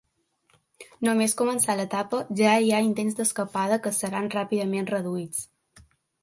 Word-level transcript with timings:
Només 1.07 1.35
començar 1.41 1.75
l'etapa 1.79 2.21
ja 2.39 2.55
hi 2.55 2.71
ha 2.71 2.79
intents 2.87 3.19
d'escapada 3.19 3.79
que 3.85 3.93
seran 3.99 4.31
ràpidament 4.39 4.91
reduïts. 4.95 5.47